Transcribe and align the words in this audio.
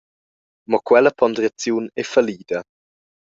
Mo 0.69 0.77
quella 0.87 1.11
ponderaziun 1.19 1.85
ei 1.99 2.05
fallida. 2.11 2.59